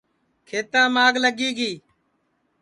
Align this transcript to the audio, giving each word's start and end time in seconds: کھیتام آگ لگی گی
کھیتام 0.47 0.93
آگ 1.05 1.13
لگی 1.23 1.49
گی 1.57 1.71